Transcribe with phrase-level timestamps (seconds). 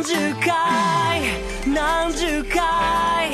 [0.00, 1.20] 何十回
[1.66, 3.30] 何十回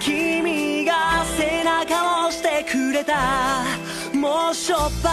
[0.00, 3.64] 君が背中を押してくれた。
[4.12, 5.12] もうしょっぱい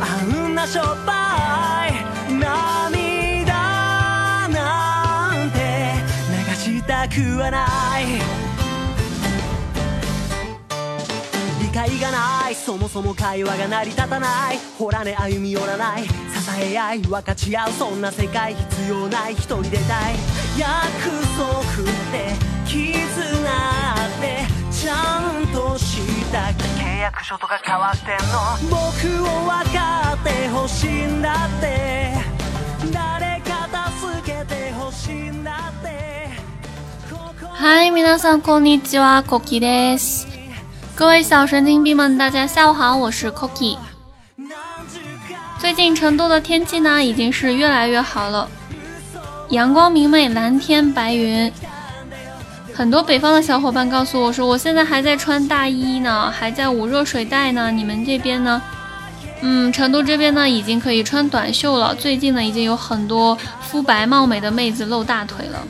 [0.00, 1.94] あんなしょっぱい
[2.32, 3.54] 涙
[4.50, 5.94] なんて
[6.48, 7.66] 流したくはな
[8.00, 8.53] い。
[11.74, 12.54] 理解がない。
[12.54, 14.58] そもそも会話が成り立たない。
[14.78, 16.04] ほらね歩み寄らない。
[16.04, 16.10] 支
[16.72, 17.72] え合い分かち合う。
[17.72, 19.32] そんな世界必要ない。
[19.32, 20.14] 一人でたい。
[20.56, 20.70] 約
[21.36, 21.50] 束
[21.82, 22.32] って
[22.64, 23.00] 絆っ
[24.20, 24.46] て。
[24.70, 25.98] ちゃんとし
[26.30, 28.70] た契約書とか交わしてんの。
[28.70, 28.78] 僕
[29.24, 32.14] を分かってほしいんだって。
[32.92, 33.68] 誰か
[33.98, 36.28] 助けてほしいんだって。
[37.56, 40.33] 嗨，皆さんこんにちは、コキです。
[40.96, 43.76] 各位小神经病们，大家下午好，我是 Cookie。
[45.58, 48.48] 最近成都的天气呢，已经是越来越好了，
[49.48, 51.52] 阳光明媚，蓝天白云。
[52.72, 57.72] 很多北方的小伙伴告诉我说，我现在还在穿大衣呢，还在捂热水袋呢。
[57.72, 58.62] 你们这边呢？
[59.40, 61.92] 嗯，成都这边呢，已经可以穿短袖了。
[61.92, 65.60] 最近呢，已经有很多肤白貌美的妹子露大腿了。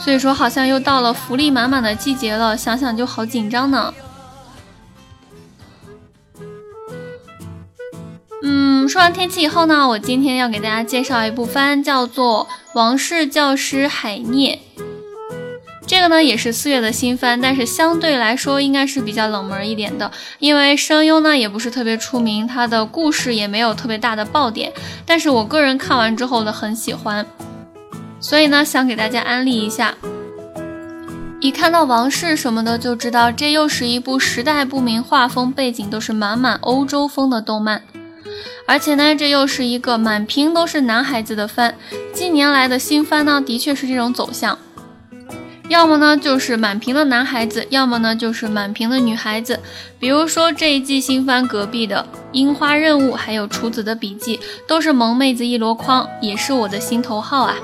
[0.00, 3.92] 所以说，好像又到了福利满满的季节了，想想就好紧张呢。
[8.86, 14.60] 嗯，说完天气以后呢，我今天要给大家介绍一部番，叫做《王室教师海涅》。
[15.88, 24.72] 这个呢也是四月的新番，但是相对来说应该是比较冷门一点的，因为声优呢也不是特别出名，它的故事也没有特别大的爆点。
[25.04, 27.26] 但是我个人看完之后呢很喜欢，
[28.20, 29.96] 所以呢想给大家安利一下。
[31.40, 37.82] 一看到王室什么的就知道，这又是一部时代不明、画风背景都是满满欧洲风的动漫，
[38.66, 41.74] 而且呢这又是一个满屏都是男孩子的番。
[42.12, 44.58] 近年来的新番呢的确是这种走向。
[45.68, 49.58] 要么呢就是满屏的男孩子，要么呢就是满屏的女孩子。
[49.98, 54.36] 比如说这一季新番隔壁的《樱花任务》，还有《厨子的笔记》，
[54.68, 57.56] 都是萌妹子一箩筐，也是我的心头好啊。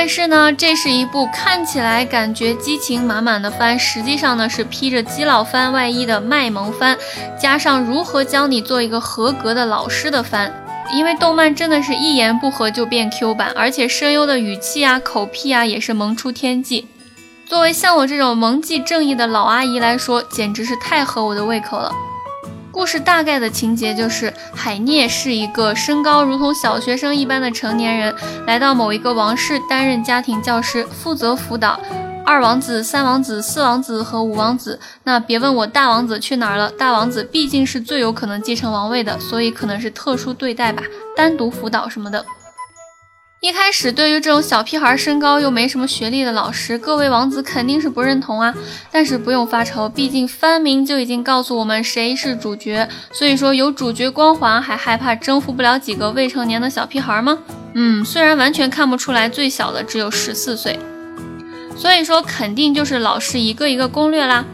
[0.00, 6.96] 但是呢，这是一部看起来感觉激情满满的番，实际上呢是披着基佬番外衣的卖萌番，
[7.36, 10.54] 加上如何教你做一个合格的老师的番。
[10.92, 16.86] 因为动漫真的是一言不合就变 Q 版，而且声优的语气啊、口癖啊也是萌出天际。
[17.44, 21.90] 作为像我这种萌系正义的老阿姨来说，简直是太合我的胃口了。
[22.78, 28.14] 故事大概的情节就是，海涅是一个身高如同小学生一般的成年人，
[28.46, 31.80] 来到某一个王室担任家庭教师，负责辅导。
[32.24, 36.70] 二王子、三王子、四王子和五王子，那别问我大王子去哪儿了。
[36.70, 40.80] 大王子毕竟是最有可能继承王位的，所以可能是特殊对待吧，
[41.16, 42.24] 单独辅导什么的。
[43.40, 48.52] 一开始对于这种小屁孩身高又没什么学历的老师，各位王子肯定是不认同啊。
[48.90, 57.38] 但是不用发愁，毕竟番名就已经告诉我们谁是主角，所以说有主角光环，还害怕征服不了几个未成年的小屁孩吗？
[57.74, 60.76] 嗯，虽然完全看不出来，最小的只有十四岁。
[61.76, 64.44] 所以说，肯定就是老师一个一个攻略啦。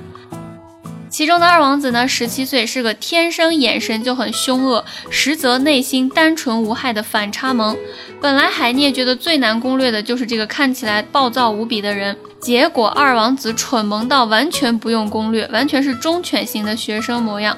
[1.15, 7.77] 其中的二王子呢，十七岁，是个天生眼神就很凶恶，实则内心单纯无害的反差萌。
[8.21, 17.57] 本来海涅觉得最难攻略的就是这个看起来暴躁无比的人，结果二王子蠢萌到完全不用攻略，完全是忠犬型的学生模样。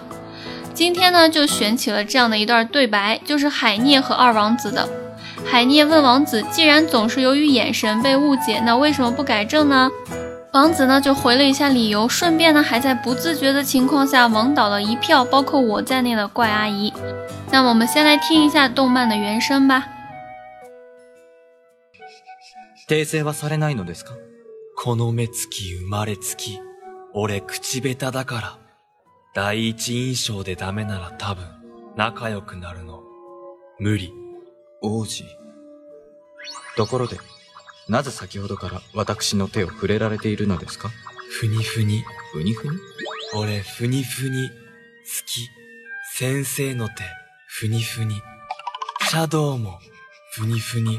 [0.75, 4.87] 今天呢，就选起了这样的一段对白，就是海涅和二王子的。
[5.47, 9.91] 海涅问王子：“既然总是由于眼神被误解，那为什么不改正呢？”
[10.56, 16.94] 王子呢就回了一下理由，顺便呢还在不自觉的情况下网倒了一票包括我在内的怪阿姨。
[17.52, 19.88] 那么我们先来听一下动漫的原声吧。
[22.90, 24.14] 訂正はされないのですか
[24.76, 26.60] この目つき生まれつき、
[27.14, 28.58] 俺口下手だから。
[29.34, 31.46] 第一印象でダメなら多分、
[31.96, 33.02] 仲良くなるの、
[33.80, 34.12] 無理。
[34.82, 35.24] 王子。
[36.76, 37.18] ところで、
[37.89, 40.91] なぜ先ほどから私の手を触れられているのですか？
[41.31, 42.03] ふにふに。
[42.33, 42.79] ふにふに？
[43.35, 44.49] 俺、ふにふに。
[44.49, 44.55] 好
[45.25, 45.49] き。
[46.17, 46.95] 先生の手、
[47.47, 48.21] ふにふに。
[49.09, 49.79] シャドウも、
[50.33, 50.99] ふにふに。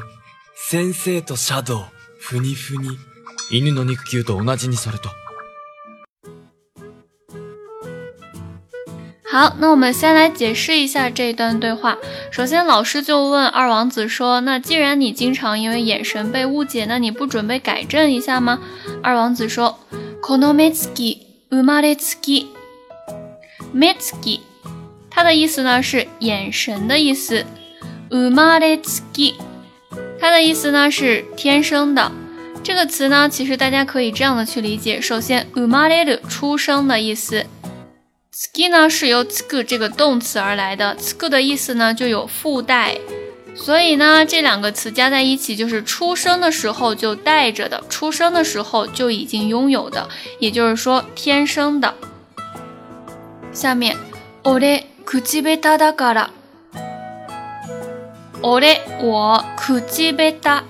[0.54, 1.84] 先生とシャドウ、
[2.18, 2.88] ふにふに。
[3.50, 5.12] 犬の肉球と同じにされた。
[9.38, 11.96] 好，那我们先来解释一下这一段对话。
[12.32, 18.58] 首先，老师就问二王子说：“那既然你经常因为眼神被误解，那你不准备改正一下吗？”
[19.00, 19.78] 二王子说
[20.20, 22.46] ：“Kono m e t s k i u m a r e t s k i
[23.72, 24.40] m e t s k i。”
[25.08, 27.46] 他的意思呢是眼神的意思。
[28.10, 29.34] umaretsuki
[30.18, 32.10] 它的意思呢是天生的。
[32.64, 37.46] 这个词呢，其实大家可以这样的去理解：首先，umareru 出生的意思
[38.37, 42.97] ，ski 呢是由 tsuku 这个动词而来的，tsuku 的意思呢就有附带，
[43.55, 50.09] 所以呢这两个词加在一起就是出生的时候就带着的，出生的时候就已经拥有的，
[50.39, 51.93] 也就是说天生的。
[53.51, 53.95] 下面，
[54.43, 56.29] 俺口下手だから。
[58.41, 60.63] 俺我口下手，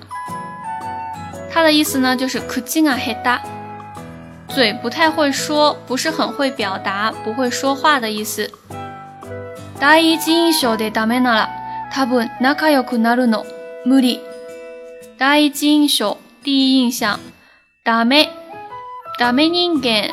[1.50, 3.40] 它的意思呢就是口が下手，
[4.48, 8.50] 嘴不太会说，不是很会表达，不会说话的意思。
[9.80, 11.48] 第一印象でダメなら、
[11.92, 13.44] 多分仲良くなるの
[13.84, 14.20] 無理。
[15.18, 17.18] 第一印象，第一印象，
[17.84, 18.28] ダメ、
[19.18, 20.10] ダメ人間。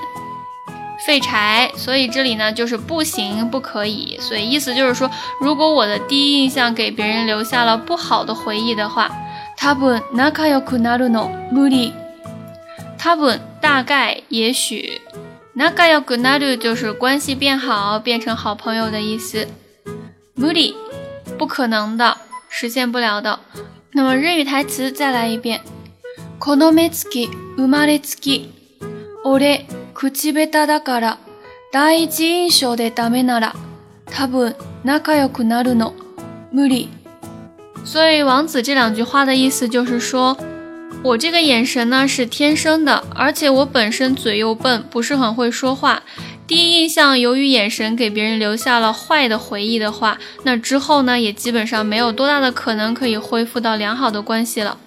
[1.06, 4.18] 废柴，所以这里呢就是不行，不可以。
[4.20, 5.10] 所以意思就是说，
[5.40, 9.10] 如果我的第一印象给别人留下了不好的回忆的话，
[9.60, 11.94] 多分仲良くなるの無理。
[13.00, 15.02] 多分 大概也许，
[15.56, 19.48] 仲良くなる就是关系变好，变成好朋友的意思。
[20.36, 20.76] 無理
[21.38, 22.18] 不可能的，
[22.50, 23.40] 实现不了的。
[23.94, 25.62] 那么日语台词再来一遍。
[26.40, 28.50] この目つき、生まれつき、
[29.24, 29.66] 俺。
[29.94, 31.18] 口下手だから
[31.72, 33.54] 第一印象でダメなら
[34.06, 35.94] 多分仲良くなるの
[36.52, 36.90] 無理。
[37.86, 40.36] 所以王子这两句话的意思就是说，
[41.03, 46.03] 我这个眼神呢是天生的，而且我本身嘴又笨，不是很会说话。
[46.47, 54.79] 第一印象由于眼神给别人留下了坏的回忆的话，那之后呢也基本上没有多大的可能可以恢复到良好的关系了。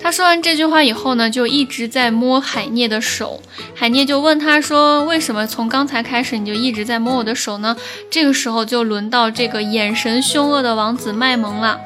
[0.00, 3.42] 他说完这句话以后呢，就一直在摸海涅的手。
[3.74, 7.76] 海涅就问他说：“为什么从刚才开始你就一直在摸我的手呢？”
[8.08, 11.78] 这个时候就轮到这个眼神凶恶的王子卖萌了。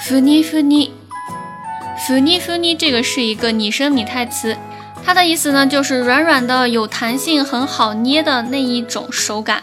[0.00, 0.92] 弗尼弗尼，
[2.06, 4.56] 弗尼弗尼，这个是一个拟声拟态词，
[5.04, 9.62] 它的意思呢就是软软的、有弹性、很好捏的那一种手感。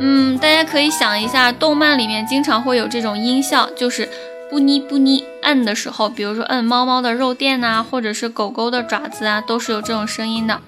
[0.00, 4.08] 嗯，大家可以想一下，动漫里面经常会有这种音效，就是。
[4.50, 10.58] 不妮不妮，摁的时候，比如说摁猫猫的肉垫呐，或者是狗狗的爪子啊，都是有这种声音的。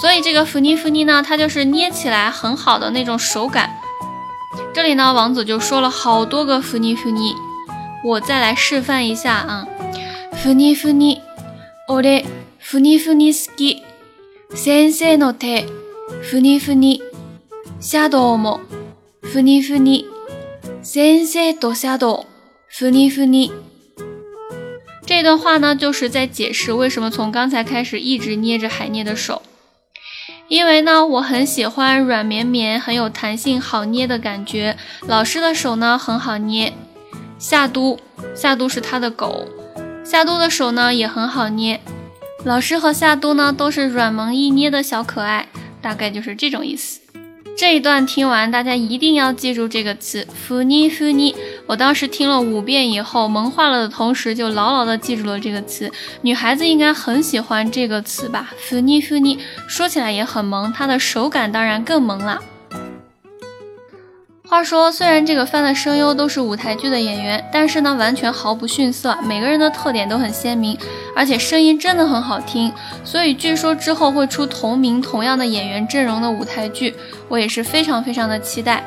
[0.00, 3.70] 所以这个弗尼弗尼呢，它就是捏起来很好的那种手感。
[4.74, 7.36] 这里呢，王子就说了好多个弗尼弗尼，
[8.03, 9.67] 我再来示范一下啊。
[10.33, 11.21] 弗尼弗尼，
[11.87, 12.25] 我的
[12.59, 13.81] 弗尼弗尼好き。
[14.55, 15.65] 先生の手，
[16.23, 17.01] 弗尼弗尼。
[17.81, 18.59] シャドウも
[19.21, 20.05] 弗尼弗尼。
[20.81, 22.25] 先生とシャドウ、
[22.71, 23.51] ふにふに。
[25.05, 29.41] 这段话呢，就是在解释为什么从刚才开始一直捏着海涅的手。
[30.47, 34.77] 因为呢，我很喜欢软绵绵、很有弹性、好捏的感觉。
[35.01, 36.73] 老师的手呢，很好捏。
[37.46, 37.98] 夏都，
[38.34, 39.46] 夏都是他的狗。
[40.02, 41.78] 夏都的手呢，也很好捏。
[42.42, 45.46] 老师和夏都呢，都是软萌易捏的小可爱。
[45.82, 47.02] 大概就是这种意思。
[47.54, 51.36] 这一段听完，大家一定要记住这个词“福尼福尼”。
[51.68, 55.92] 我当时听了五遍以后，萌化了的同时，就牢牢的记住了这个词。
[56.22, 59.38] 女孩子应该很喜欢这个词吧？“福尼福尼”
[59.68, 62.40] 说起来也很萌，它的手感当然更萌啦。
[64.54, 70.78] 话说，虽然这个番的声优都是舞台剧的演员，但是呢，完全毫不逊色，每个人的特点都很鲜明，
[71.16, 72.72] 而且声音真的很好听。
[73.02, 76.94] 所以据说之后会出同名同样的演员阵容的舞台剧，
[77.28, 78.84] 我也是非常非常的期待。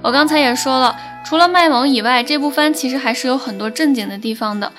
[0.00, 4.72] 我刚才也说了，除了卖萌以外，这部番其实还是有很多正经的地方的，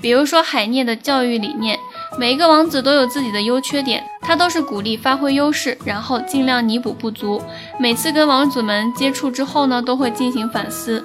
[0.00, 1.78] 比如说海涅的教育理念。
[2.16, 7.42] 每一个王子都有自己的优缺点，他都是鼓励发挥优势，然后尽量弥补不足。
[7.78, 11.04] 每次跟王子们接触之后呢，都会进行反思。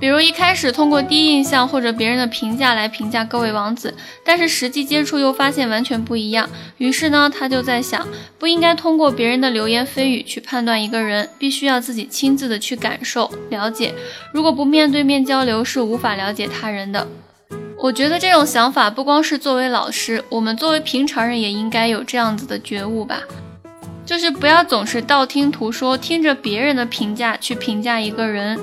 [0.00, 3.92] 比如一开始通过第一印象或者别人的评价来评价各位王子，
[4.24, 6.48] 但是实际接触又发现完全不一样。
[6.76, 8.06] 于是呢，他就在想，
[8.38, 13.92] 不应该通过别人的流言蜚语去判断一个人，必须要自己亲自的去感受、了解。
[14.32, 17.08] 如果不面对面交流，是无法了解他人的。
[17.80, 23.22] 我觉得这种想法不光是作为老师，我们作为平常人也应该有这样子的觉悟吧，
[24.04, 28.58] 就是不要总是道听途说，听着别人的评价去评价一个人，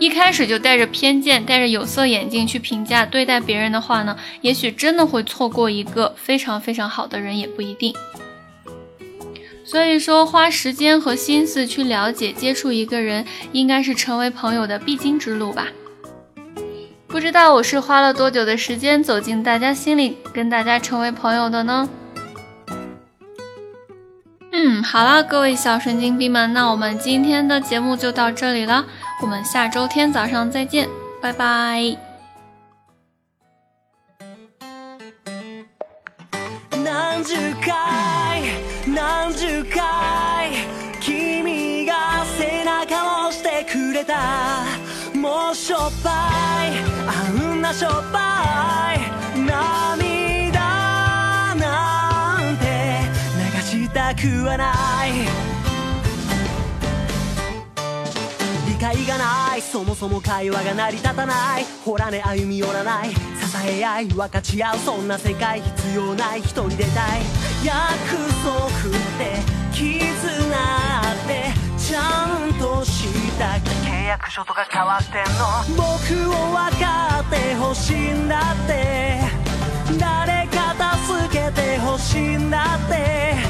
[0.00, 7.94] 一开始就带着偏见、戴着有色眼镜去评价对待别人的话呢，也许真的会错过一个非常非常好的人，也不一定。
[9.64, 15.68] 所以说，花时间和心思去了解、接触一个人，应该是成为朋友的必经之路吧。
[17.11, 21.89] 不知道我是花了多久的时间走进大家心里，跟大家成为朋友的呢？
[24.51, 28.85] 嗯，好了，各位小神经病们，那我们今天的节目就到这里了。
[29.21, 30.89] 我们下周天早上再见，
[31.21, 31.95] 拜拜。
[36.71, 37.71] 何十回
[38.95, 39.79] 何十回
[41.01, 44.63] 君が背中を押してくれた
[45.22, 46.10] もうしょっぱ
[46.66, 46.72] い。
[47.06, 49.40] あんなしょっぱい。
[49.40, 50.60] 涙
[51.54, 53.02] なんて
[53.38, 54.74] 流したくはな
[55.06, 55.12] い。
[58.66, 59.62] 理解がない。
[59.62, 61.66] そもそも会話が成り立たない。
[61.84, 63.10] ほらね歩み寄らない。
[63.10, 63.16] 支
[63.64, 64.78] え合い分かち合う。
[64.78, 66.40] そんな世界必要ない。
[66.40, 67.22] 一人でたい。
[67.64, 67.76] 約
[68.42, 68.70] 束っ
[69.18, 69.38] て
[69.72, 73.06] 絆ってちゃんとし
[73.38, 73.60] た
[74.04, 75.76] 約書とか変わってんの？
[75.76, 79.20] 僕を分かってほしいんだって。
[79.98, 83.41] 誰か助けてほしいんだって。